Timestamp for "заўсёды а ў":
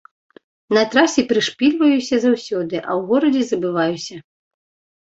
2.27-3.01